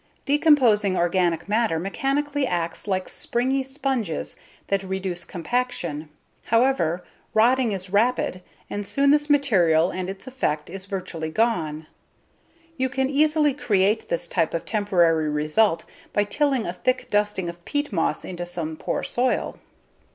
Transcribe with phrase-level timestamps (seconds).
[0.25, 4.35] Decomposing organic matter mechanically acts like springy sponges
[4.69, 6.09] that reduce compaction.
[6.45, 7.03] However,
[7.35, 11.85] rotting is rapid and soon this material and its effect is virtually gone.
[12.77, 17.63] You can easily create this type of temporary result by tilling a thick dusting of
[17.63, 19.59] peat moss into some poor soil.